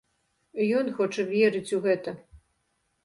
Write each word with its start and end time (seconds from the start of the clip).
Ён 0.79 0.89
хоча 0.99 1.27
верыць 1.35 1.75
у 1.77 1.81
гэта. 1.87 2.15